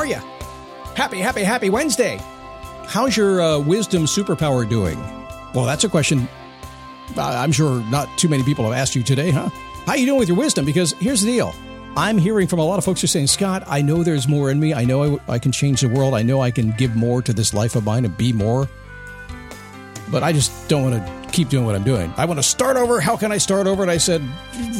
Are 0.00 0.06
you? 0.06 0.20
Happy, 0.96 1.18
happy, 1.18 1.42
happy 1.42 1.68
Wednesday. 1.68 2.18
How's 2.86 3.14
your 3.14 3.42
uh, 3.42 3.58
wisdom 3.58 4.04
superpower 4.04 4.66
doing? 4.66 4.98
Well, 5.54 5.66
that's 5.66 5.84
a 5.84 5.90
question 5.90 6.26
I'm 7.16 7.52
sure 7.52 7.82
not 7.84 8.08
too 8.16 8.28
many 8.28 8.42
people 8.42 8.64
have 8.64 8.72
asked 8.72 8.96
you 8.96 9.02
today, 9.02 9.30
huh? 9.30 9.50
How 9.84 9.94
you 9.94 10.06
doing 10.06 10.18
with 10.18 10.28
your 10.28 10.38
wisdom? 10.38 10.64
Because 10.64 10.92
here's 10.92 11.20
the 11.20 11.26
deal. 11.32 11.54
I'm 11.98 12.16
hearing 12.16 12.46
from 12.46 12.60
a 12.60 12.64
lot 12.64 12.78
of 12.78 12.84
folks 12.84 13.02
who 13.02 13.06
are 13.06 13.08
saying, 13.08 13.26
Scott, 13.26 13.64
I 13.66 13.82
know 13.82 14.02
there's 14.02 14.26
more 14.26 14.50
in 14.50 14.58
me. 14.58 14.72
I 14.72 14.84
know 14.84 15.18
I, 15.28 15.34
I 15.34 15.38
can 15.38 15.52
change 15.52 15.82
the 15.82 15.88
world. 15.88 16.14
I 16.14 16.22
know 16.22 16.40
I 16.40 16.50
can 16.50 16.70
give 16.72 16.96
more 16.96 17.20
to 17.20 17.34
this 17.34 17.52
life 17.52 17.76
of 17.76 17.84
mine 17.84 18.06
and 18.06 18.16
be 18.16 18.32
more. 18.32 18.68
But 20.10 20.22
I 20.22 20.32
just 20.32 20.68
don't 20.68 20.90
want 20.90 20.94
to 20.94 21.30
keep 21.30 21.50
doing 21.50 21.66
what 21.66 21.74
I'm 21.74 21.84
doing. 21.84 22.14
I 22.16 22.24
want 22.24 22.38
to 22.38 22.42
start 22.42 22.78
over. 22.78 23.00
How 23.00 23.18
can 23.18 23.32
I 23.32 23.38
start 23.38 23.66
over? 23.66 23.82
And 23.82 23.90
I 23.90 23.98
said, 23.98 24.22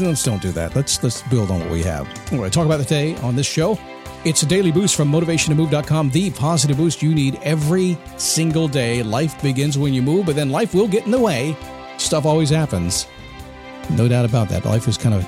let's 0.01 0.23
don't 0.23 0.41
do 0.41 0.53
that. 0.53 0.75
Let's 0.75 1.03
let's 1.03 1.23
build 1.23 1.51
on 1.51 1.61
what 1.61 1.71
we 1.71 1.83
have. 1.83 2.07
What 2.33 2.47
I 2.47 2.49
talk 2.49 2.65
about 2.65 2.81
today 2.81 3.17
on 3.17 3.37
this 3.37 3.47
show 3.47 3.79
it's 4.25 4.43
a 4.43 4.47
daily 4.47 4.71
boost 4.71 4.97
from 4.97 5.11
motivationtomove.com, 5.11 6.11
the 6.11 6.31
positive 6.31 6.77
boost 6.77 7.03
you 7.03 7.15
need 7.15 7.39
every 7.43 7.97
single 8.17 8.69
day. 8.69 9.03
Life 9.03 9.41
begins 9.43 9.79
when 9.79 9.95
you 9.95 10.03
move, 10.03 10.27
but 10.27 10.37
then 10.37 10.51
life 10.51 10.75
will 10.75 10.89
get 10.89 11.05
in 11.07 11.11
the 11.11 11.19
way. 11.19 11.57
Stuff 11.97 12.27
always 12.27 12.51
happens. 12.51 13.07
No 13.91 14.09
doubt 14.09 14.25
about 14.25 14.49
that. 14.51 14.65
Life 14.65 14.89
is 14.89 14.99
kind 14.99 15.15
of 15.15 15.27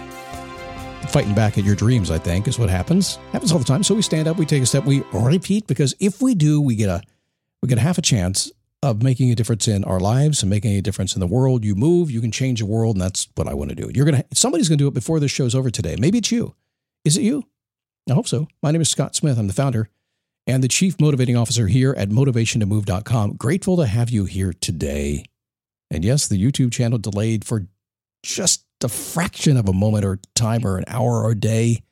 fighting 1.10 1.34
back 1.34 1.58
at 1.58 1.64
your 1.64 1.74
dreams, 1.74 2.10
I 2.10 2.18
think, 2.18 2.46
is 2.46 2.58
what 2.58 2.70
happens. 2.70 3.16
Happens 3.32 3.52
all 3.52 3.58
the 3.58 3.64
time. 3.64 3.82
So 3.82 3.94
we 3.94 4.02
stand 4.02 4.28
up, 4.28 4.36
we 4.36 4.46
take 4.46 4.62
a 4.62 4.66
step, 4.66 4.84
we 4.84 5.02
repeat, 5.12 5.66
because 5.66 5.94
if 5.98 6.22
we 6.22 6.34
do, 6.34 6.60
we 6.60 6.76
get 6.76 6.88
a 6.88 7.02
we 7.62 7.68
get 7.68 7.78
half 7.78 7.98
a 7.98 8.02
chance 8.02 8.50
of 8.82 9.02
making 9.02 9.30
a 9.30 9.34
difference 9.34 9.68
in 9.68 9.84
our 9.84 10.00
lives 10.00 10.42
and 10.42 10.50
making 10.50 10.76
a 10.76 10.82
difference 10.82 11.14
in 11.14 11.20
the 11.20 11.26
world. 11.26 11.64
You 11.64 11.76
move, 11.76 12.10
you 12.10 12.20
can 12.20 12.32
change 12.32 12.58
the 12.58 12.66
world, 12.66 12.96
and 12.96 13.02
that's 13.02 13.28
what 13.36 13.46
I 13.46 13.54
want 13.54 13.70
to 13.70 13.76
do. 13.76 13.90
You're 13.94 14.04
gonna 14.04 14.24
somebody's 14.34 14.68
gonna 14.68 14.78
do 14.78 14.88
it 14.88 14.94
before 14.94 15.20
this 15.20 15.30
show's 15.30 15.54
over 15.54 15.70
today. 15.70 15.96
Maybe 15.98 16.18
it's 16.18 16.32
you. 16.32 16.54
Is 17.04 17.16
it 17.16 17.22
you? 17.22 17.44
I 18.10 18.14
hope 18.14 18.26
so. 18.26 18.48
My 18.62 18.70
name 18.70 18.80
is 18.80 18.88
Scott 18.88 19.14
Smith. 19.14 19.38
I'm 19.38 19.46
the 19.46 19.52
founder 19.52 19.88
and 20.46 20.62
the 20.62 20.68
chief 20.68 21.00
motivating 21.00 21.36
officer 21.36 21.68
here 21.68 21.94
at 21.96 22.08
motivationtomove.com. 22.08 23.34
Grateful 23.36 23.76
to 23.76 23.86
have 23.86 24.10
you 24.10 24.24
here 24.24 24.52
today. 24.52 25.24
And 25.90 26.04
yes, 26.04 26.26
the 26.26 26.42
YouTube 26.42 26.72
channel 26.72 26.98
delayed 26.98 27.44
for 27.44 27.66
just 28.24 28.64
a 28.82 28.88
fraction 28.88 29.56
of 29.56 29.68
a 29.68 29.72
moment 29.72 30.04
or 30.04 30.18
time 30.34 30.66
or 30.66 30.78
an 30.78 30.84
hour 30.88 31.22
or 31.22 31.30
a 31.30 31.36
day. 31.36 31.82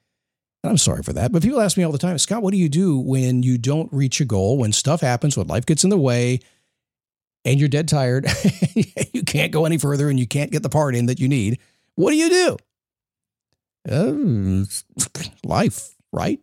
And 0.62 0.71
I'm 0.71 0.78
sorry 0.78 1.03
for 1.03 1.12
that. 1.12 1.32
But 1.32 1.43
people 1.43 1.60
ask 1.60 1.76
me 1.76 1.84
all 1.84 1.93
the 1.93 1.98
time, 1.98 2.19
Scott, 2.19 2.42
what 2.42 2.50
do 2.50 2.59
you 2.59 2.69
do 2.69 2.98
when 2.98 3.42
you 3.42 3.56
don't 3.56 3.92
reach 3.92 4.21
a 4.21 4.25
goal, 4.25 4.59
when 4.59 4.72
stuff 4.72 5.00
happens, 5.00 5.37
when 5.37 5.47
life 5.47 5.65
gets 5.65 5.84
in 5.84 5.91
the 5.91 5.98
way, 5.98 6.41
and 7.44 7.59
you're 7.59 7.69
dead 7.69 7.88
tired, 7.88 8.27
you 9.12 9.22
can't 9.22 9.53
go 9.53 9.65
any 9.65 9.78
further, 9.78 10.10
and 10.10 10.19
you 10.19 10.27
can't 10.27 10.50
get 10.50 10.62
the 10.62 10.69
part 10.69 10.94
in 10.94 11.06
that 11.06 11.21
you 11.21 11.28
need? 11.28 11.59
What 11.94 12.10
do 12.10 12.16
you 12.16 12.28
do? 12.28 12.56
Uh, 13.88 14.65
life 15.44 15.94
right? 16.12 16.41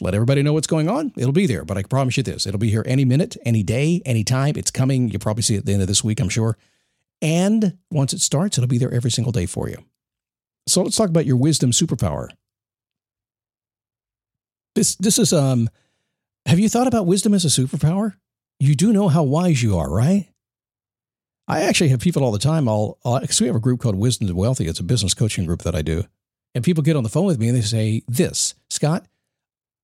Let 0.00 0.14
everybody 0.14 0.42
know 0.42 0.52
what's 0.52 0.66
going 0.66 0.88
on. 0.88 1.12
It'll 1.16 1.32
be 1.32 1.46
there, 1.46 1.64
but 1.64 1.76
I 1.76 1.82
promise 1.82 2.16
you 2.16 2.22
this 2.22 2.46
it'll 2.46 2.60
be 2.60 2.70
here 2.70 2.84
any 2.86 3.04
minute, 3.04 3.36
any 3.44 3.62
day, 3.62 4.00
any 4.04 4.24
time. 4.24 4.54
It's 4.56 4.70
coming. 4.70 5.08
You'll 5.08 5.20
probably 5.20 5.42
see 5.42 5.56
it 5.56 5.58
at 5.58 5.66
the 5.66 5.72
end 5.72 5.82
of 5.82 5.88
this 5.88 6.04
week, 6.04 6.20
I'm 6.20 6.28
sure. 6.28 6.56
And 7.20 7.78
once 7.90 8.12
it 8.12 8.20
starts, 8.20 8.58
it'll 8.58 8.68
be 8.68 8.78
there 8.78 8.94
every 8.94 9.10
single 9.10 9.32
day 9.32 9.46
for 9.46 9.68
you. 9.68 9.78
So 10.68 10.82
let's 10.82 10.96
talk 10.96 11.08
about 11.08 11.26
your 11.26 11.36
wisdom 11.36 11.72
superpower. 11.72 12.28
This 14.74 14.94
this 14.96 15.18
is 15.18 15.32
um 15.32 15.68
have 16.46 16.58
you 16.58 16.68
thought 16.68 16.86
about 16.86 17.06
wisdom 17.06 17.34
as 17.34 17.44
a 17.44 17.48
superpower? 17.48 18.14
You 18.60 18.74
do 18.74 18.92
know 18.92 19.08
how 19.08 19.22
wise 19.22 19.62
you 19.62 19.76
are, 19.76 19.90
right? 19.90 20.28
I 21.46 21.62
actually 21.62 21.88
have 21.88 22.00
people 22.00 22.22
all 22.22 22.32
the 22.32 22.38
time. 22.38 22.68
I'll, 22.68 22.98
I'll 23.04 23.20
cause 23.20 23.40
we 23.40 23.46
have 23.46 23.56
a 23.56 23.60
group 23.60 23.80
called 23.80 23.94
Wisdom 23.96 24.28
to 24.28 24.34
Wealthy. 24.34 24.66
It's 24.66 24.80
a 24.80 24.84
business 24.84 25.14
coaching 25.14 25.46
group 25.46 25.62
that 25.62 25.74
I 25.74 25.82
do. 25.82 26.04
And 26.58 26.64
people 26.64 26.82
get 26.82 26.96
on 26.96 27.04
the 27.04 27.08
phone 27.08 27.26
with 27.26 27.38
me 27.38 27.46
and 27.46 27.56
they 27.56 27.60
say, 27.60 28.02
This, 28.08 28.56
Scott, 28.68 29.06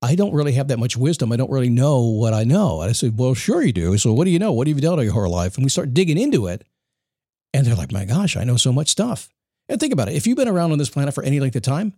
I 0.02 0.16
don't 0.16 0.34
really 0.34 0.54
have 0.54 0.66
that 0.66 0.80
much 0.80 0.96
wisdom. 0.96 1.30
I 1.30 1.36
don't 1.36 1.52
really 1.52 1.70
know 1.70 2.00
what 2.00 2.34
I 2.34 2.42
know. 2.42 2.80
And 2.80 2.90
I 2.90 2.92
said, 2.92 3.16
Well, 3.16 3.32
sure 3.34 3.62
you 3.62 3.72
do. 3.72 3.96
So 3.96 4.12
what 4.12 4.24
do 4.24 4.32
you 4.32 4.40
know? 4.40 4.50
What 4.50 4.66
have 4.66 4.76
you 4.76 4.82
done 4.82 4.98
all 4.98 5.04
your 5.04 5.12
whole 5.12 5.30
life? 5.30 5.54
And 5.54 5.62
we 5.64 5.70
start 5.70 5.94
digging 5.94 6.18
into 6.18 6.48
it. 6.48 6.66
And 7.52 7.64
they're 7.64 7.76
like, 7.76 7.92
My 7.92 8.04
gosh, 8.04 8.36
I 8.36 8.42
know 8.42 8.56
so 8.56 8.72
much 8.72 8.88
stuff. 8.88 9.28
And 9.68 9.78
think 9.78 9.92
about 9.92 10.08
it. 10.08 10.16
If 10.16 10.26
you've 10.26 10.36
been 10.36 10.48
around 10.48 10.72
on 10.72 10.78
this 10.78 10.90
planet 10.90 11.14
for 11.14 11.22
any 11.22 11.38
length 11.38 11.54
of 11.54 11.62
time, 11.62 11.92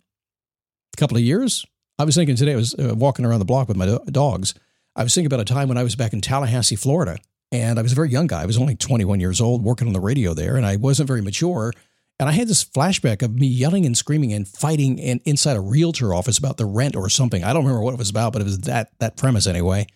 a 0.94 1.00
couple 1.00 1.16
of 1.16 1.22
years, 1.22 1.64
I 1.98 2.04
was 2.04 2.14
thinking 2.14 2.36
today, 2.36 2.52
I 2.52 2.56
was 2.56 2.74
uh, 2.74 2.94
walking 2.94 3.24
around 3.24 3.38
the 3.38 3.46
block 3.46 3.68
with 3.68 3.78
my 3.78 3.86
do- 3.86 4.04
dogs. 4.10 4.52
I 4.94 5.04
was 5.04 5.14
thinking 5.14 5.32
about 5.32 5.40
a 5.40 5.46
time 5.46 5.68
when 5.68 5.78
I 5.78 5.84
was 5.84 5.96
back 5.96 6.12
in 6.12 6.20
Tallahassee, 6.20 6.76
Florida. 6.76 7.16
And 7.50 7.78
I 7.78 7.82
was 7.82 7.92
a 7.92 7.94
very 7.94 8.10
young 8.10 8.26
guy. 8.26 8.42
I 8.42 8.46
was 8.46 8.58
only 8.58 8.76
21 8.76 9.20
years 9.20 9.40
old 9.40 9.64
working 9.64 9.86
on 9.86 9.94
the 9.94 10.00
radio 10.00 10.34
there, 10.34 10.56
and 10.56 10.66
I 10.66 10.76
wasn't 10.76 11.06
very 11.06 11.22
mature. 11.22 11.72
And 12.18 12.28
I 12.28 12.32
had 12.32 12.48
this 12.48 12.64
flashback 12.64 13.22
of 13.22 13.34
me 13.34 13.46
yelling 13.46 13.84
and 13.84 13.96
screaming 13.96 14.32
and 14.32 14.48
fighting 14.48 14.98
in, 14.98 15.20
inside 15.24 15.56
a 15.56 15.60
realtor 15.60 16.14
office 16.14 16.38
about 16.38 16.56
the 16.56 16.64
rent 16.64 16.96
or 16.96 17.10
something. 17.10 17.44
I 17.44 17.52
don't 17.52 17.64
remember 17.64 17.82
what 17.82 17.92
it 17.92 17.98
was 17.98 18.10
about, 18.10 18.32
but 18.32 18.40
it 18.40 18.46
was 18.46 18.60
that 18.60 18.90
that 19.00 19.16
premise 19.16 19.46
anyway. 19.46 19.86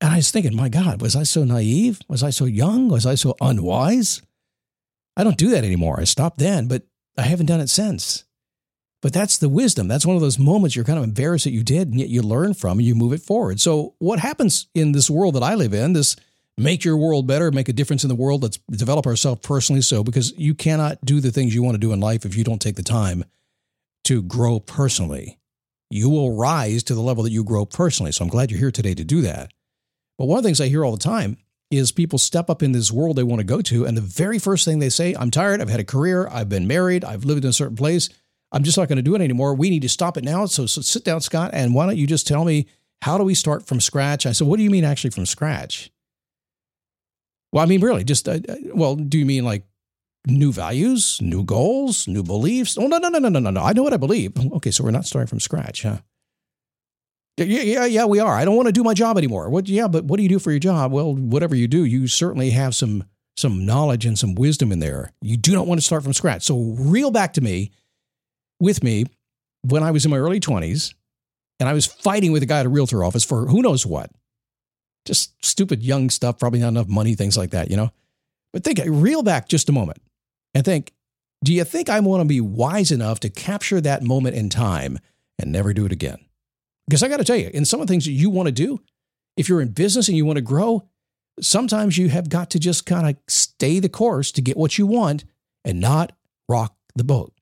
And 0.00 0.12
I 0.12 0.16
was 0.16 0.30
thinking, 0.30 0.54
my 0.54 0.68
God, 0.68 1.00
was 1.00 1.16
I 1.16 1.24
so 1.24 1.42
naive? 1.42 2.00
Was 2.08 2.22
I 2.22 2.30
so 2.30 2.44
young? 2.44 2.88
Was 2.88 3.06
I 3.06 3.14
so 3.14 3.34
unwise? 3.40 4.22
I 5.16 5.24
don't 5.24 5.38
do 5.38 5.50
that 5.50 5.64
anymore. 5.64 5.98
I 5.98 6.04
stopped 6.04 6.38
then, 6.38 6.68
but 6.68 6.82
I 7.16 7.22
haven't 7.22 7.46
done 7.46 7.60
it 7.60 7.70
since. 7.70 8.24
But 9.02 9.12
that's 9.12 9.38
the 9.38 9.48
wisdom. 9.48 9.88
That's 9.88 10.06
one 10.06 10.16
of 10.16 10.22
those 10.22 10.38
moments 10.38 10.76
you're 10.76 10.84
kind 10.84 10.98
of 10.98 11.04
embarrassed 11.04 11.44
that 11.44 11.52
you 11.52 11.62
did, 11.62 11.88
and 11.88 11.98
yet 11.98 12.08
you 12.08 12.22
learn 12.22 12.54
from 12.54 12.78
and 12.78 12.86
you 12.86 12.94
move 12.94 13.12
it 13.12 13.22
forward. 13.22 13.60
So, 13.60 13.94
what 13.98 14.18
happens 14.18 14.68
in 14.74 14.92
this 14.92 15.08
world 15.08 15.34
that 15.34 15.42
I 15.42 15.54
live 15.54 15.72
in, 15.72 15.92
this 15.92 16.16
make 16.58 16.84
your 16.84 16.96
world 16.96 17.26
better, 17.26 17.50
make 17.50 17.68
a 17.68 17.72
difference 17.72 18.04
in 18.04 18.08
the 18.08 18.14
world. 18.14 18.42
Let's 18.42 18.58
develop 18.70 19.06
ourselves 19.06 19.40
personally 19.42 19.82
so 19.82 20.02
because 20.02 20.32
you 20.36 20.54
cannot 20.54 21.04
do 21.04 21.20
the 21.20 21.30
things 21.30 21.54
you 21.54 21.62
want 21.62 21.74
to 21.74 21.80
do 21.80 21.92
in 21.92 22.00
life 22.00 22.24
if 22.24 22.36
you 22.36 22.44
don't 22.44 22.60
take 22.60 22.76
the 22.76 22.82
time 22.82 23.24
to 24.04 24.22
grow 24.22 24.60
personally. 24.60 25.38
You 25.90 26.08
will 26.08 26.36
rise 26.36 26.82
to 26.84 26.94
the 26.94 27.00
level 27.00 27.22
that 27.24 27.30
you 27.30 27.44
grow 27.44 27.64
personally. 27.64 28.12
So 28.12 28.24
I'm 28.24 28.30
glad 28.30 28.50
you're 28.50 28.58
here 28.60 28.70
today 28.70 28.94
to 28.94 29.04
do 29.04 29.20
that. 29.22 29.52
But 30.18 30.26
one 30.26 30.38
of 30.38 30.42
the 30.42 30.48
things 30.48 30.60
I 30.60 30.68
hear 30.68 30.84
all 30.84 30.92
the 30.92 30.98
time 30.98 31.36
is 31.70 31.92
people 31.92 32.18
step 32.18 32.48
up 32.48 32.62
in 32.62 32.72
this 32.72 32.92
world 32.92 33.16
they 33.16 33.22
want 33.22 33.40
to 33.40 33.44
go 33.44 33.60
to, 33.60 33.84
and 33.84 33.96
the 33.96 34.00
very 34.00 34.38
first 34.38 34.64
thing 34.64 34.78
they 34.78 34.88
say, 34.88 35.14
I'm 35.14 35.32
tired, 35.32 35.60
I've 35.60 35.68
had 35.68 35.80
a 35.80 35.84
career, 35.84 36.28
I've 36.28 36.48
been 36.48 36.68
married, 36.68 37.04
I've 37.04 37.24
lived 37.24 37.44
in 37.44 37.50
a 37.50 37.52
certain 37.52 37.76
place, 37.76 38.08
I'm 38.52 38.62
just 38.62 38.78
not 38.78 38.88
going 38.88 38.96
to 38.96 39.02
do 39.02 39.16
it 39.16 39.20
anymore. 39.20 39.54
We 39.54 39.70
need 39.70 39.82
to 39.82 39.88
stop 39.88 40.16
it 40.16 40.24
now. 40.24 40.46
So, 40.46 40.66
so 40.66 40.80
sit 40.80 41.04
down, 41.04 41.20
Scott, 41.20 41.50
and 41.52 41.74
why 41.74 41.86
don't 41.86 41.96
you 41.96 42.06
just 42.06 42.26
tell 42.26 42.44
me 42.44 42.66
how 43.02 43.18
do 43.18 43.24
we 43.24 43.34
start 43.34 43.66
from 43.66 43.80
scratch? 43.80 44.26
I 44.26 44.32
said, 44.32 44.46
What 44.46 44.56
do 44.56 44.62
you 44.62 44.70
mean 44.70 44.84
actually 44.84 45.10
from 45.10 45.26
scratch? 45.26 45.90
Well, 47.56 47.64
I 47.64 47.66
mean, 47.66 47.80
really, 47.80 48.04
just, 48.04 48.28
uh, 48.28 48.38
uh, 48.46 48.56
well, 48.74 48.96
do 48.96 49.18
you 49.18 49.24
mean 49.24 49.46
like 49.46 49.64
new 50.26 50.52
values, 50.52 51.18
new 51.22 51.42
goals, 51.42 52.06
new 52.06 52.22
beliefs? 52.22 52.76
Oh, 52.76 52.86
no, 52.86 52.98
no, 52.98 53.08
no, 53.08 53.18
no, 53.18 53.30
no, 53.30 53.38
no, 53.38 53.50
no. 53.50 53.62
I 53.62 53.72
know 53.72 53.82
what 53.82 53.94
I 53.94 53.96
believe. 53.96 54.34
Okay, 54.56 54.70
so 54.70 54.84
we're 54.84 54.90
not 54.90 55.06
starting 55.06 55.26
from 55.26 55.40
scratch, 55.40 55.82
huh? 55.82 56.00
Yeah, 57.38 57.62
yeah, 57.62 57.86
yeah, 57.86 58.04
we 58.04 58.20
are. 58.20 58.34
I 58.34 58.44
don't 58.44 58.56
want 58.56 58.66
to 58.66 58.72
do 58.72 58.84
my 58.84 58.92
job 58.92 59.16
anymore. 59.16 59.48
What? 59.48 59.70
Yeah, 59.70 59.88
but 59.88 60.04
what 60.04 60.18
do 60.18 60.22
you 60.22 60.28
do 60.28 60.38
for 60.38 60.50
your 60.50 60.60
job? 60.60 60.92
Well, 60.92 61.14
whatever 61.14 61.54
you 61.54 61.66
do, 61.66 61.86
you 61.86 62.08
certainly 62.08 62.50
have 62.50 62.74
some 62.74 63.04
some 63.38 63.64
knowledge 63.64 64.04
and 64.04 64.18
some 64.18 64.34
wisdom 64.34 64.70
in 64.70 64.80
there. 64.80 65.12
You 65.22 65.38
do 65.38 65.52
not 65.54 65.66
want 65.66 65.80
to 65.80 65.86
start 65.86 66.02
from 66.02 66.12
scratch. 66.12 66.42
So 66.42 66.58
reel 66.78 67.10
back 67.10 67.32
to 67.34 67.40
me, 67.40 67.72
with 68.60 68.82
me, 68.82 69.06
when 69.62 69.82
I 69.82 69.92
was 69.92 70.04
in 70.04 70.10
my 70.10 70.18
early 70.18 70.40
twenties, 70.40 70.94
And 71.58 71.68
I 71.68 71.72
was 71.72 71.86
fighting 71.86 72.32
with 72.32 72.42
a 72.42 72.46
guy 72.46 72.60
at 72.60 72.66
a 72.66 72.68
realtor 72.68 73.02
office 73.02 73.24
for 73.24 73.46
who 73.46 73.62
knows 73.62 73.86
what. 73.86 74.10
Just 75.06 75.32
stupid 75.44 75.82
young 75.82 76.10
stuff, 76.10 76.38
probably 76.38 76.60
not 76.60 76.68
enough 76.68 76.88
money, 76.88 77.14
things 77.14 77.36
like 77.36 77.50
that, 77.50 77.70
you 77.70 77.76
know? 77.76 77.90
But 78.52 78.64
think, 78.64 78.80
reel 78.86 79.22
back 79.22 79.48
just 79.48 79.68
a 79.68 79.72
moment 79.72 79.98
and 80.54 80.64
think 80.64 80.92
do 81.44 81.52
you 81.52 81.64
think 81.64 81.88
I 81.88 82.00
want 82.00 82.22
to 82.22 82.24
be 82.24 82.40
wise 82.40 82.90
enough 82.90 83.20
to 83.20 83.28
capture 83.28 83.80
that 83.80 84.02
moment 84.02 84.36
in 84.36 84.48
time 84.48 84.98
and 85.38 85.52
never 85.52 85.72
do 85.72 85.84
it 85.84 85.92
again? 85.92 86.18
Because 86.88 87.02
I 87.02 87.08
got 87.08 87.18
to 87.18 87.24
tell 87.24 87.36
you, 87.36 87.50
in 87.52 87.64
some 87.64 87.80
of 87.80 87.86
the 87.86 87.92
things 87.92 88.04
that 88.06 88.12
you 88.12 88.30
want 88.30 88.46
to 88.46 88.52
do, 88.52 88.80
if 89.36 89.48
you're 89.48 89.60
in 89.60 89.68
business 89.68 90.08
and 90.08 90.16
you 90.16 90.24
want 90.24 90.38
to 90.38 90.42
grow, 90.42 90.88
sometimes 91.40 91.98
you 91.98 92.08
have 92.08 92.28
got 92.28 92.50
to 92.50 92.58
just 92.58 92.86
kind 92.86 93.06
of 93.06 93.16
stay 93.28 93.80
the 93.80 93.88
course 93.88 94.32
to 94.32 94.42
get 94.42 94.56
what 94.56 94.78
you 94.78 94.86
want 94.86 95.24
and 95.64 95.80
not 95.80 96.12
rock 96.48 96.74
the 96.94 97.04
boat. 97.04 97.32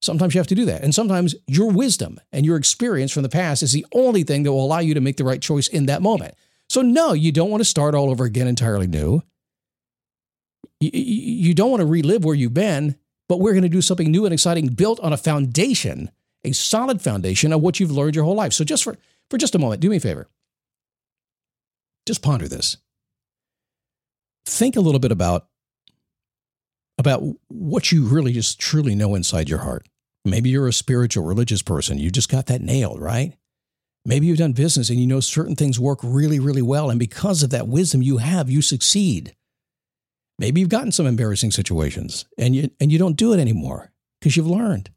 Sometimes 0.00 0.34
you 0.34 0.38
have 0.38 0.46
to 0.48 0.54
do 0.54 0.64
that. 0.66 0.82
And 0.82 0.94
sometimes 0.94 1.34
your 1.46 1.70
wisdom 1.70 2.20
and 2.32 2.46
your 2.46 2.56
experience 2.56 3.12
from 3.12 3.24
the 3.24 3.28
past 3.28 3.62
is 3.62 3.72
the 3.72 3.86
only 3.92 4.22
thing 4.22 4.44
that 4.44 4.52
will 4.52 4.64
allow 4.64 4.78
you 4.78 4.94
to 4.94 5.00
make 5.00 5.16
the 5.16 5.24
right 5.24 5.42
choice 5.42 5.68
in 5.68 5.86
that 5.86 6.02
moment. 6.02 6.34
So, 6.68 6.82
no, 6.82 7.12
you 7.12 7.32
don't 7.32 7.50
want 7.50 7.60
to 7.60 7.64
start 7.64 7.94
all 7.94 8.10
over 8.10 8.24
again 8.24 8.46
entirely 8.46 8.86
new. 8.86 9.22
You 10.80 11.54
don't 11.54 11.70
want 11.70 11.80
to 11.80 11.86
relive 11.86 12.24
where 12.24 12.34
you've 12.34 12.54
been, 12.54 12.96
but 13.28 13.40
we're 13.40 13.52
going 13.52 13.62
to 13.62 13.68
do 13.68 13.80
something 13.80 14.10
new 14.10 14.24
and 14.26 14.34
exciting 14.34 14.68
built 14.68 15.00
on 15.00 15.12
a 15.12 15.16
foundation, 15.16 16.10
a 16.44 16.52
solid 16.52 17.00
foundation 17.00 17.52
of 17.52 17.62
what 17.62 17.80
you've 17.80 17.90
learned 17.90 18.14
your 18.14 18.24
whole 18.24 18.34
life. 18.34 18.52
So, 18.52 18.64
just 18.64 18.84
for, 18.84 18.96
for 19.30 19.38
just 19.38 19.54
a 19.54 19.58
moment, 19.58 19.80
do 19.80 19.88
me 19.88 19.96
a 19.96 20.00
favor. 20.00 20.28
Just 22.04 22.22
ponder 22.22 22.46
this. 22.46 22.76
Think 24.44 24.76
a 24.76 24.80
little 24.80 25.00
bit 25.00 25.12
about, 25.12 25.48
about 26.98 27.22
what 27.48 27.90
you 27.90 28.04
really 28.04 28.32
just 28.32 28.60
truly 28.60 28.94
know 28.94 29.14
inside 29.14 29.48
your 29.48 29.58
heart. 29.58 29.88
Maybe 30.24 30.50
you're 30.50 30.68
a 30.68 30.72
spiritual, 30.72 31.24
religious 31.24 31.62
person. 31.62 31.98
You 31.98 32.10
just 32.10 32.28
got 32.28 32.46
that 32.46 32.60
nailed, 32.60 33.00
right? 33.00 33.36
Maybe 34.06 34.28
you've 34.28 34.38
done 34.38 34.52
business 34.52 34.88
and 34.88 35.00
you 35.00 35.06
know 35.06 35.18
certain 35.18 35.56
things 35.56 35.80
work 35.80 35.98
really, 36.00 36.38
really 36.38 36.62
well. 36.62 36.90
And 36.90 36.98
because 36.98 37.42
of 37.42 37.50
that 37.50 37.66
wisdom 37.66 38.02
you 38.02 38.18
have, 38.18 38.48
you 38.48 38.62
succeed. 38.62 39.34
Maybe 40.38 40.60
you've 40.60 40.70
gotten 40.70 40.92
some 40.92 41.06
embarrassing 41.06 41.50
situations 41.50 42.24
and 42.38 42.54
you, 42.54 42.70
and 42.78 42.92
you 42.92 43.00
don't 43.00 43.16
do 43.16 43.32
it 43.32 43.40
anymore 43.40 43.90
because 44.20 44.36
you've 44.36 44.46
learned. 44.46 44.90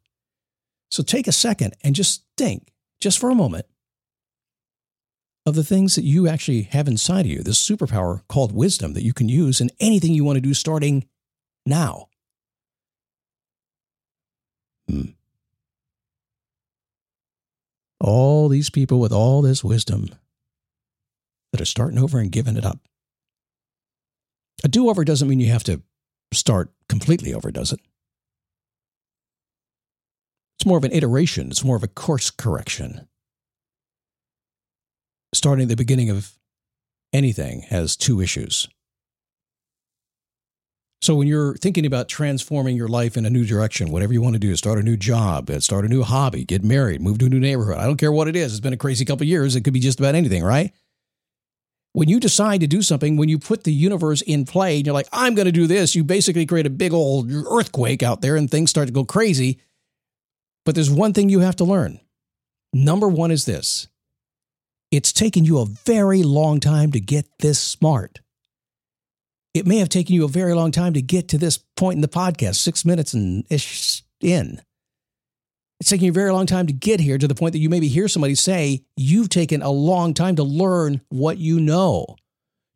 So 0.92 1.02
take 1.02 1.28
a 1.28 1.32
second 1.32 1.76
and 1.84 1.96
just 1.96 2.24
think, 2.38 2.72
just 3.02 3.18
for 3.18 3.32
a 3.32 3.36
moment, 3.36 3.66
of 5.48 5.56
the 5.56 5.64
things 5.64 5.96
that 5.96 6.04
you 6.04 6.28
actually 6.28 6.64
have 6.64 6.88
inside 6.88 7.22
of 7.22 7.32
you, 7.32 7.42
this 7.42 7.68
superpower 7.68 8.22
called 8.28 8.52
wisdom 8.52 8.94
that 8.94 9.04
you 9.04 9.14
can 9.14 9.28
use 9.28 9.60
in 9.60 9.72
anything 9.80 10.14
you 10.14 10.24
want 10.24 10.38
to 10.38 10.42
do 10.42 10.54
starting 10.54 11.08
now. 11.66 12.10
Hmm 14.88 15.19
all 18.00 18.48
these 18.48 18.70
people 18.70 19.00
with 19.00 19.12
all 19.12 19.42
this 19.42 19.64
wisdom 19.64 20.10
that 21.52 21.62
are 21.62 21.66
starting 21.66 22.00
over 22.00 22.20
and 22.20 22.32
giving 22.32 22.58
it 22.58 22.66
up. 22.66 22.80
A 24.64 24.68
do 24.68 24.90
over 24.90 25.04
doesn't 25.04 25.28
mean 25.28 25.40
you 25.40 25.52
have 25.52 25.64
to 25.66 25.82
start 26.34 26.72
completely 26.88 27.34
over, 27.34 27.52
does 27.52 27.72
it? 27.72 27.80
It's 30.58 30.66
more 30.66 30.78
of 30.78 30.84
an 30.84 30.92
iteration, 30.92 31.50
it's 31.50 31.64
more 31.64 31.78
of 31.78 31.84
a 31.84 31.88
course 31.88 32.30
correction. 32.30 33.08
Starting 35.34 35.64
at 35.64 35.70
the 35.70 35.76
beginning 35.76 36.10
of 36.10 36.38
anything 37.14 37.62
has 37.70 37.96
two 37.96 38.20
issues. 38.20 38.68
So 41.02 41.16
when 41.16 41.28
you're 41.28 41.56
thinking 41.56 41.86
about 41.86 42.10
transforming 42.10 42.76
your 42.76 42.90
life 42.90 43.16
in 43.16 43.26
a 43.26 43.30
new 43.30 43.46
direction, 43.46 43.92
whatever 43.92 44.12
you 44.12 44.22
want 44.22 44.34
to 44.34 44.40
do, 44.40 44.56
start 44.58 44.80
a 44.80 44.84
new 44.84 44.98
job, 44.98 45.50
uh, 45.50 45.62
start 45.62 45.86
a 45.86 45.88
new 45.88 46.04
hobby, 46.04 46.44
get 46.44 46.64
married, 46.64 47.02
move 47.02 47.20
to 47.20 47.28
a 47.28 47.30
new 47.30 47.40
neighborhood. 47.40 47.78
I 47.78 47.86
don't 47.86 47.98
care 47.98 48.12
what 48.12 48.28
it 48.28 48.36
is. 48.36 48.52
It's 48.52 48.60
been 48.60 48.74
a 48.74 48.78
crazy 48.78 49.06
couple 49.06 49.26
years. 49.26 49.56
It 49.56 49.62
could 49.62 49.74
be 49.74 49.80
just 49.80 50.00
about 50.00 50.16
anything, 50.16 50.44
right? 50.44 50.74
When 51.94 52.10
you 52.10 52.20
decide 52.20 52.60
to 52.62 52.68
do 52.68 52.82
something, 52.82 53.16
when 53.16 53.30
you 53.30 53.40
put 53.40 53.64
the 53.64 53.74
universe 53.74 54.22
in 54.22 54.46
play 54.46 54.78
and 54.78 54.86
you're 54.86 54.94
like, 54.94 55.08
I'm 55.14 55.36
going 55.36 55.46
to 55.46 55.54
do 55.54 55.68
this, 55.68 55.96
you 55.96 56.04
basically 56.04 56.46
create 56.46 56.68
a 56.68 56.70
big 56.70 56.94
old 56.94 57.32
earthquake 57.32 58.04
out 58.04 58.22
there 58.22 58.36
and 58.36 58.52
things 58.52 58.70
start 58.70 58.88
to 58.88 58.94
go 58.94 59.06
crazy. 59.06 59.60
But 60.66 60.76
there's 60.76 60.92
one 60.92 61.14
thing 61.14 61.30
you 61.30 61.40
have 61.40 61.56
to 61.58 61.64
learn. 61.64 62.00
Number 62.74 63.08
one 63.08 63.32
is 63.32 63.46
this 63.46 63.88
it's 64.92 65.14
taken 65.14 65.46
you 65.46 65.60
a 65.60 65.66
very 65.66 66.24
long 66.24 66.60
time 66.60 66.92
to 66.92 67.00
get 67.00 67.26
this 67.40 67.60
smart 67.60 68.20
it 69.54 69.66
may 69.66 69.78
have 69.78 69.90
taken 69.90 70.16
you 70.16 70.26
a 70.26 70.30
very 70.30 70.54
long 70.54 70.72
time 70.72 70.94
to 70.94 71.02
get 71.02 71.28
to 71.30 71.38
this 71.38 71.58
point 71.76 71.96
in 71.96 72.02
the 72.02 72.08
podcast, 72.08 72.56
six 72.56 72.86
minutes 72.86 73.14
and 73.14 73.46
ish 73.50 74.04
in. 74.22 74.62
It's 75.80 75.90
taking 75.90 76.06
you 76.06 76.12
a 76.12 76.14
very 76.14 76.32
long 76.32 76.46
time 76.46 76.68
to 76.68 76.74
get 76.74 77.00
here 77.00 77.18
to 77.18 77.28
the 77.28 77.36
point 77.36 77.54
that 77.54 77.60
you 77.60 77.70
maybe 77.70 77.88
hear 77.88 78.08
somebody 78.08 78.36
say, 78.36 78.84
You've 78.98 79.30
taken 79.30 79.62
a 79.62 79.72
long 79.72 80.14
time 80.14 80.36
to 80.36 80.44
learn 80.44 81.02
what 81.10 81.38
you 81.38 81.60
know, 81.60 82.18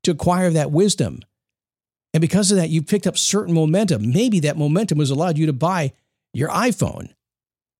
to 0.03 0.11
acquire 0.11 0.49
that 0.51 0.71
wisdom. 0.71 1.19
And 2.13 2.21
because 2.21 2.51
of 2.51 2.57
that, 2.57 2.69
you've 2.69 2.87
picked 2.87 3.07
up 3.07 3.17
certain 3.17 3.53
momentum. 3.53 4.11
Maybe 4.11 4.39
that 4.41 4.57
momentum 4.57 4.99
has 4.99 5.09
allowed 5.09 5.37
you 5.37 5.47
to 5.47 5.53
buy 5.53 5.93
your 6.33 6.49
iPhone, 6.49 7.13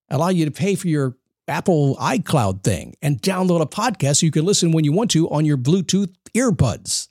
allow 0.10 0.30
you 0.30 0.46
to 0.46 0.52
pay 0.52 0.76
for 0.76 0.88
your 0.88 1.16
Apple 1.48 1.96
iCloud 1.98 2.64
thing, 2.64 2.96
and 3.02 3.22
download 3.22 3.62
a 3.62 3.66
podcast 3.66 4.18
so 4.18 4.26
you 4.26 4.32
can 4.32 4.46
listen 4.46 4.72
when 4.72 4.84
you 4.84 4.92
want 4.92 5.12
to 5.12 5.30
on 5.30 5.46
your 5.46 5.58
Bluetooth 5.58 6.14
earbuds 6.36 7.10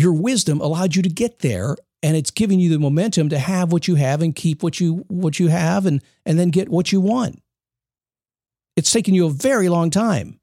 your 0.00 0.12
wisdom 0.12 0.60
allowed 0.60 0.94
you 0.94 1.02
to 1.02 1.08
get 1.08 1.40
there 1.40 1.76
and 2.02 2.16
it's 2.16 2.30
giving 2.30 2.60
you 2.60 2.70
the 2.70 2.78
momentum 2.78 3.28
to 3.28 3.38
have 3.38 3.72
what 3.72 3.86
you 3.86 3.96
have 3.96 4.22
and 4.22 4.34
keep 4.34 4.62
what 4.62 4.80
you 4.80 5.04
what 5.08 5.38
you 5.38 5.48
have 5.48 5.86
and 5.86 6.02
and 6.24 6.38
then 6.38 6.50
get 6.50 6.68
what 6.68 6.92
you 6.92 7.00
want. 7.00 7.42
It's 8.76 8.92
taken 8.92 9.14
you 9.14 9.26
a 9.26 9.30
very 9.30 9.68
long 9.68 9.90
time. 9.90 10.40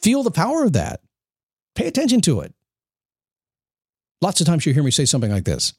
Feel 0.00 0.22
the 0.22 0.30
power 0.30 0.62
of 0.62 0.74
that. 0.74 1.00
Pay 1.74 1.86
attention 1.86 2.20
to 2.22 2.40
it. 2.40 2.54
Lots 4.20 4.40
of 4.40 4.46
times 4.46 4.66
you 4.66 4.74
hear 4.74 4.82
me 4.82 4.90
say 4.90 5.04
something 5.04 5.30
like 5.30 5.44
this 5.44 5.74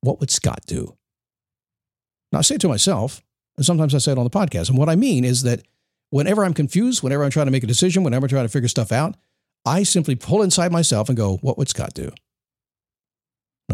what 0.00 0.20
would 0.20 0.30
scott 0.30 0.60
do? 0.66 0.96
Now 2.30 2.40
i 2.40 2.42
say 2.42 2.56
it 2.56 2.60
to 2.62 2.68
myself 2.68 3.22
and 3.56 3.64
sometimes 3.64 3.94
i 3.94 3.98
say 3.98 4.12
it 4.12 4.18
on 4.18 4.24
the 4.24 4.30
podcast 4.30 4.68
and 4.68 4.78
what 4.78 4.88
i 4.88 4.96
mean 4.96 5.24
is 5.24 5.42
that 5.44 5.62
whenever 6.10 6.44
i'm 6.44 6.54
confused 6.54 7.02
whenever 7.02 7.24
i'm 7.24 7.30
trying 7.30 7.46
to 7.46 7.52
make 7.52 7.62
a 7.62 7.68
decision 7.68 8.02
whenever 8.02 8.26
i'm 8.26 8.30
trying 8.30 8.44
to 8.44 8.48
figure 8.48 8.68
stuff 8.68 8.90
out 8.90 9.16
I 9.64 9.82
simply 9.82 10.14
pull 10.14 10.42
inside 10.42 10.72
myself 10.72 11.08
and 11.08 11.16
go, 11.16 11.36
what 11.38 11.56
would 11.58 11.68
Scott 11.68 11.94
do? 11.94 12.10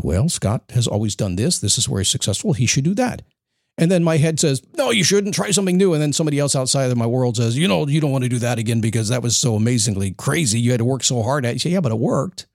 Well, 0.02 0.28
Scott 0.28 0.62
has 0.70 0.86
always 0.86 1.16
done 1.16 1.36
this. 1.36 1.58
This 1.58 1.76
is 1.76 1.88
where 1.88 2.00
he's 2.00 2.08
successful. 2.08 2.52
He 2.52 2.66
should 2.66 2.84
do 2.84 2.94
that. 2.94 3.22
And 3.76 3.90
then 3.90 4.04
my 4.04 4.18
head 4.18 4.38
says, 4.38 4.62
no, 4.76 4.90
you 4.90 5.02
shouldn't 5.02 5.34
try 5.34 5.50
something 5.50 5.76
new. 5.76 5.94
And 5.94 6.02
then 6.02 6.12
somebody 6.12 6.38
else 6.38 6.54
outside 6.54 6.90
of 6.90 6.96
my 6.98 7.06
world 7.06 7.36
says, 7.36 7.56
you 7.56 7.66
know, 7.66 7.86
you 7.86 8.00
don't 8.00 8.12
want 8.12 8.24
to 8.24 8.28
do 8.30 8.38
that 8.38 8.58
again 8.58 8.80
because 8.80 9.08
that 9.08 9.22
was 9.22 9.36
so 9.36 9.54
amazingly 9.56 10.12
crazy. 10.12 10.60
You 10.60 10.70
had 10.72 10.78
to 10.78 10.84
work 10.84 11.02
so 11.02 11.22
hard 11.22 11.44
at 11.44 11.50
it. 11.50 11.54
You 11.54 11.58
say, 11.60 11.70
yeah, 11.70 11.80
but 11.80 11.92
it 11.92 11.98
worked. 11.98 12.46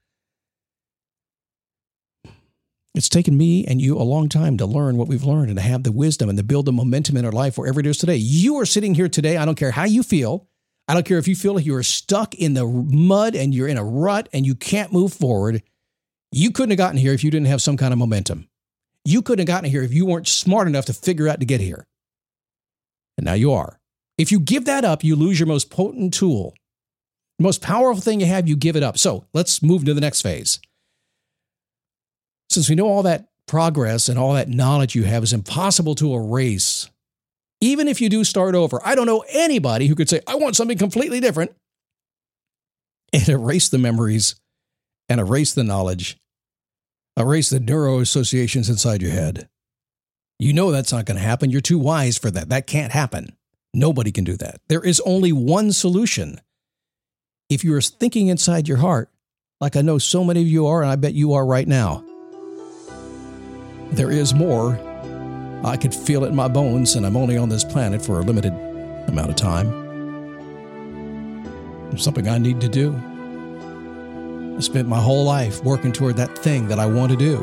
It's 2.93 3.09
taken 3.09 3.35
me 3.35 3.65
and 3.65 3.81
you 3.81 3.97
a 3.97 4.03
long 4.03 4.29
time 4.29 4.55
to 4.57 4.65
learn 4.65 4.95
what 4.95 5.09
we've 5.09 5.23
learned 5.23 5.49
and 5.49 5.57
to 5.57 5.63
have 5.63 5.83
the 5.83 5.91
wisdom 5.91 6.29
and 6.29 6.37
to 6.37 6.43
build 6.43 6.65
the 6.65 6.71
momentum 6.71 7.17
in 7.17 7.25
our 7.25 7.31
life 7.31 7.57
wherever 7.57 7.79
it 7.79 7.85
is 7.85 7.97
today. 7.97 8.15
You 8.15 8.55
are 8.57 8.65
sitting 8.65 8.93
here 8.93 9.09
today. 9.09 9.35
I 9.35 9.43
don't 9.43 9.57
care 9.57 9.71
how 9.71 9.83
you 9.83 10.03
feel. 10.03 10.47
I 10.87 10.93
don't 10.93 11.05
care 11.05 11.17
if 11.17 11.27
you 11.27 11.35
feel 11.35 11.53
like 11.55 11.65
you 11.65 11.75
are 11.75 11.83
stuck 11.83 12.35
in 12.35 12.53
the 12.53 12.65
mud 12.65 13.35
and 13.35 13.53
you're 13.53 13.67
in 13.67 13.77
a 13.77 13.83
rut 13.83 14.29
and 14.33 14.45
you 14.45 14.53
can't 14.53 14.93
move 14.93 15.13
forward. 15.13 15.63
You 16.31 16.51
couldn't 16.51 16.71
have 16.71 16.77
gotten 16.77 16.97
here 16.97 17.13
if 17.13 17.23
you 17.23 17.31
didn't 17.31 17.47
have 17.47 17.61
some 17.61 17.77
kind 17.77 17.91
of 17.91 17.97
momentum. 17.97 18.47
You 19.03 19.21
couldn't 19.21 19.47
have 19.47 19.55
gotten 19.55 19.69
here 19.69 19.83
if 19.83 19.93
you 19.93 20.05
weren't 20.05 20.27
smart 20.27 20.67
enough 20.67 20.85
to 20.85 20.93
figure 20.93 21.27
out 21.27 21.39
to 21.39 21.45
get 21.45 21.61
here. 21.61 21.87
And 23.17 23.25
now 23.25 23.33
you 23.33 23.51
are. 23.51 23.79
If 24.17 24.31
you 24.31 24.39
give 24.39 24.65
that 24.65 24.85
up, 24.85 25.03
you 25.03 25.15
lose 25.15 25.39
your 25.39 25.47
most 25.47 25.69
potent 25.69 26.13
tool. 26.13 26.53
The 27.37 27.43
most 27.43 27.61
powerful 27.61 28.01
thing 28.01 28.19
you 28.19 28.27
have, 28.27 28.47
you 28.47 28.55
give 28.55 28.75
it 28.75 28.83
up. 28.83 28.97
So 28.97 29.25
let's 29.33 29.61
move 29.61 29.85
to 29.85 29.93
the 29.93 30.01
next 30.01 30.21
phase. 30.21 30.59
Since 32.49 32.69
we 32.69 32.75
know 32.75 32.87
all 32.87 33.03
that 33.03 33.27
progress 33.47 34.07
and 34.07 34.17
all 34.17 34.33
that 34.33 34.49
knowledge 34.49 34.95
you 34.95 35.03
have 35.03 35.23
is 35.23 35.33
impossible 35.33 35.95
to 35.95 36.13
erase 36.13 36.89
even 37.65 37.87
if 37.87 37.99
you 37.99 38.09
do 38.09 38.23
start 38.23 38.53
over, 38.53 38.79
I 38.85 38.95
don't 38.95 39.07
know 39.07 39.23
anybody 39.29 39.87
who 39.87 39.95
could 39.95 40.09
say, 40.09 40.21
I 40.27 40.35
want 40.35 40.55
something 40.55 40.77
completely 40.77 41.19
different 41.19 41.51
and 43.11 43.27
erase 43.27 43.69
the 43.69 43.77
memories 43.77 44.35
and 45.09 45.19
erase 45.19 45.53
the 45.53 45.63
knowledge, 45.63 46.17
erase 47.17 47.49
the 47.49 47.59
neuro 47.59 47.99
associations 47.99 48.69
inside 48.69 49.01
your 49.01 49.11
head. 49.11 49.49
You 50.37 50.53
know 50.53 50.71
that's 50.71 50.91
not 50.91 51.05
going 51.05 51.17
to 51.17 51.23
happen. 51.23 51.49
You're 51.49 51.61
too 51.61 51.79
wise 51.79 52.17
for 52.17 52.29
that. 52.29 52.49
That 52.49 52.67
can't 52.67 52.91
happen. 52.91 53.35
Nobody 53.73 54.11
can 54.11 54.25
do 54.25 54.37
that. 54.37 54.61
There 54.67 54.83
is 54.83 55.01
only 55.05 55.31
one 55.31 55.71
solution. 55.71 56.39
If 57.49 57.63
you 57.63 57.73
are 57.75 57.81
thinking 57.81 58.27
inside 58.27 58.67
your 58.67 58.77
heart, 58.77 59.09
like 59.59 59.75
I 59.75 59.81
know 59.81 59.97
so 59.97 60.23
many 60.23 60.41
of 60.41 60.47
you 60.47 60.67
are, 60.67 60.81
and 60.81 60.91
I 60.91 60.97
bet 60.97 61.13
you 61.13 61.33
are 61.33 61.45
right 61.45 61.67
now, 61.67 62.03
there 63.91 64.11
is 64.11 64.33
more 64.33 64.79
I 65.65 65.77
could 65.77 65.95
feel 65.95 66.23
it 66.23 66.27
in 66.27 66.35
my 66.35 66.47
bones, 66.47 66.95
and 66.95 67.07
I'm 67.07 67.17
only 67.17 67.37
on 67.37 67.49
this 67.49 67.63
planet 67.63 67.99
for 67.99 68.19
a 68.19 68.21
limited 68.21 68.53
amount 69.07 69.31
of 69.31 69.35
time. 69.35 69.67
It's 71.91 72.03
something 72.03 72.27
I 72.27 72.37
need 72.37 72.61
to 72.61 72.69
do. 72.69 72.93
I 74.55 74.59
spent 74.59 74.87
my 74.87 74.99
whole 74.99 75.25
life 75.25 75.63
working 75.63 75.91
toward 75.91 76.17
that 76.17 76.37
thing 76.37 76.67
that 76.67 76.77
I 76.77 76.85
want 76.85 77.11
to 77.13 77.17
do. 77.17 77.37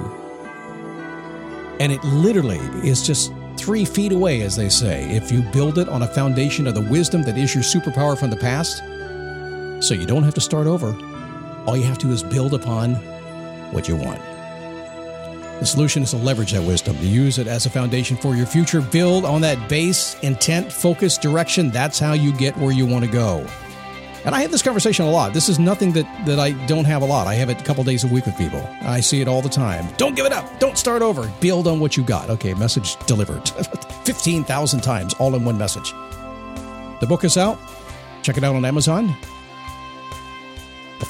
And 1.80 1.90
it 1.90 2.02
literally 2.04 2.60
is 2.88 3.04
just 3.04 3.32
three 3.56 3.84
feet 3.84 4.12
away, 4.12 4.42
as 4.42 4.54
they 4.54 4.68
say, 4.68 5.10
if 5.10 5.32
you 5.32 5.42
build 5.50 5.78
it 5.78 5.88
on 5.88 6.02
a 6.02 6.06
foundation 6.06 6.68
of 6.68 6.76
the 6.76 6.80
wisdom 6.80 7.24
that 7.24 7.36
is 7.36 7.52
your 7.56 7.64
superpower 7.64 8.16
from 8.16 8.30
the 8.30 8.36
past. 8.36 8.78
So 9.84 9.94
you 9.94 10.06
don't 10.06 10.22
have 10.22 10.34
to 10.34 10.40
start 10.40 10.68
over. 10.68 10.96
All 11.66 11.76
you 11.76 11.82
have 11.82 11.98
to 11.98 12.06
do 12.06 12.12
is 12.12 12.22
build 12.22 12.54
upon 12.54 12.94
what 13.72 13.88
you 13.88 13.96
want. 13.96 14.20
The 15.61 15.66
solution 15.66 16.02
is 16.02 16.11
to 16.11 16.16
leverage 16.16 16.52
that 16.52 16.62
wisdom, 16.62 16.97
to 16.99 17.06
use 17.06 17.38
it 17.38 17.47
as 17.47 17.66
a 17.66 17.71
foundation 17.71 18.16
for 18.16 18.35
your 18.35 18.47
future. 18.47 18.80
Build 18.80 19.25
on 19.25 19.40
that 19.42 19.68
base, 19.68 20.16
intent, 20.23 20.73
focus, 20.73 21.16
direction. 21.16 21.71
That's 21.71 21.99
how 22.00 22.14
you 22.14 22.32
get 22.32 22.56
where 22.56 22.73
you 22.73 22.85
want 22.85 23.04
to 23.04 23.11
go. 23.11 23.47
And 24.25 24.35
I 24.35 24.40
have 24.42 24.50
this 24.50 24.62
conversation 24.62 25.04
a 25.04 25.11
lot. 25.11 25.32
This 25.35 25.49
is 25.49 25.59
nothing 25.59 25.92
that, 25.92 26.26
that 26.26 26.38
I 26.38 26.52
don't 26.66 26.85
have 26.85 27.02
a 27.02 27.04
lot. 27.04 27.26
I 27.26 27.35
have 27.35 27.49
it 27.50 27.61
a 27.61 27.64
couple 27.64 27.82
days 27.85 28.04
a 28.04 28.09
week 28.09 28.26
with 28.26 28.37
people. 28.37 28.61
I 28.82 29.00
see 29.00 29.21
it 29.21 29.28
all 29.28 29.42
the 29.42 29.49
time. 29.49 29.87
Don't 29.97 30.14
give 30.14 30.26
it 30.26 30.32
up. 30.32 30.61
Don't 30.61 30.78
start 30.78 31.02
over. 31.02 31.30
Build 31.40 31.66
on 31.66 31.80
what 31.80 31.97
you 31.97 32.04
got. 32.04 32.30
Okay, 32.30 32.54
message 32.54 32.97
delivered. 33.06 33.49
15,000 34.04 34.80
times, 34.80 35.14
all 35.14 35.35
in 35.35 35.44
one 35.44 35.59
message. 35.59 35.92
The 37.00 37.06
book 37.09 37.25
is 37.25 37.37
out. 37.37 37.59
Check 38.23 38.37
it 38.37 38.44
out 38.44 38.54
on 38.54 38.64
Amazon. 38.64 39.16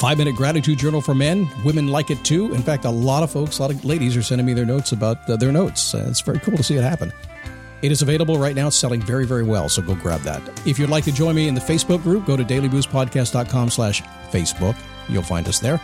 Five 0.03 0.19
minute 0.19 0.35
gratitude 0.35 0.81
journal 0.81 1.01
for 1.01 1.15
men. 1.15 1.49
Women 1.65 1.87
like 1.87 2.11
it 2.11 2.25
too. 2.25 2.53
In 2.55 2.61
fact, 2.61 2.87
a 2.87 2.91
lot 2.91 3.23
of 3.23 3.31
folks, 3.31 3.61
a 3.61 3.63
lot 3.63 3.71
of 3.71 3.85
ladies 3.85 4.17
are 4.17 4.23
sending 4.23 4.45
me 4.45 4.53
their 4.53 4.67
notes 4.67 4.91
about 4.91 5.31
uh, 5.31 5.37
their 5.37 5.53
notes. 5.53 5.95
Uh, 5.95 6.07
it's 6.09 6.21
very 6.21 6.41
cool 6.41 6.57
to 6.57 6.63
see 6.65 6.75
it 6.75 6.83
happen. 6.83 7.13
It 7.83 7.93
is 7.93 8.03
available 8.03 8.37
right 8.37 8.57
now. 8.57 8.67
It's 8.67 8.77
selling 8.77 9.01
very, 9.01 9.25
very 9.27 9.45
well. 9.45 9.69
So 9.69 9.81
go 9.81 9.95
grab 9.95 10.23
that. 10.23 10.43
If 10.67 10.77
you'd 10.77 10.91
like 10.91 11.05
to 11.05 11.13
join 11.13 11.37
me 11.37 11.47
in 11.47 11.55
the 11.55 11.61
Facebook 11.61 12.03
group, 12.03 12.27
go 12.27 12.37
to 12.37 12.43
dailyboostpodcast.com 12.43 13.71
slash 13.71 14.03
Facebook. 14.33 14.77
You'll 15.09 15.23
find 15.23 15.47
us 15.47 15.61
there. 15.61 15.81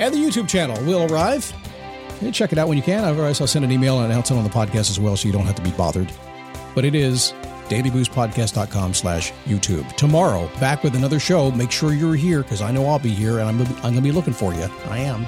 And 0.00 0.12
the 0.12 0.18
YouTube 0.18 0.48
channel 0.48 0.76
will 0.84 1.12
arrive. 1.12 1.52
check 2.32 2.50
it 2.50 2.58
out 2.58 2.66
when 2.66 2.76
you 2.76 2.82
can. 2.82 3.04
Otherwise, 3.04 3.40
I'll 3.40 3.46
send 3.46 3.64
an 3.64 3.70
email 3.70 4.00
and 4.00 4.10
announce 4.10 4.32
it 4.32 4.36
on 4.36 4.42
the 4.42 4.50
podcast 4.50 4.90
as 4.90 4.98
well 4.98 5.16
so 5.16 5.28
you 5.28 5.32
don't 5.32 5.46
have 5.46 5.54
to 5.54 5.62
be 5.62 5.70
bothered. 5.70 6.12
But 6.74 6.84
it 6.84 6.96
is 6.96 7.32
dailyboostpodcast.com 7.68 8.94
slash 8.94 9.32
YouTube. 9.44 9.88
Tomorrow, 9.96 10.50
back 10.60 10.82
with 10.82 10.96
another 10.96 11.18
show. 11.18 11.50
Make 11.50 11.70
sure 11.70 11.92
you're 11.92 12.14
here 12.14 12.42
because 12.42 12.62
I 12.62 12.70
know 12.70 12.86
I'll 12.86 12.98
be 12.98 13.10
here 13.10 13.38
and 13.38 13.48
I'm, 13.48 13.60
I'm 13.60 13.80
going 13.82 13.94
to 13.96 14.00
be 14.00 14.12
looking 14.12 14.34
for 14.34 14.54
you. 14.54 14.68
I 14.88 14.98
am. 14.98 15.26